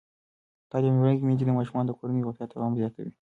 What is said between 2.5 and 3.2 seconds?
پام زیاتوي.